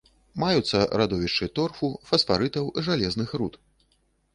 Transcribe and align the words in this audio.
Маюцца 0.43 0.79
радовішчы 1.01 1.49
торфу, 1.59 1.93
фасфарытаў, 2.11 2.65
жалезных 2.89 3.29
руд. 3.41 3.65